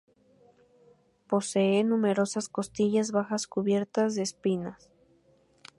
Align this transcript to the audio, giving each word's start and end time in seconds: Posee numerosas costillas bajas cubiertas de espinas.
Posee 1.27 1.83
numerosas 1.83 2.49
costillas 2.49 3.11
bajas 3.11 3.45
cubiertas 3.45 4.15
de 4.15 4.23
espinas. 4.23 4.89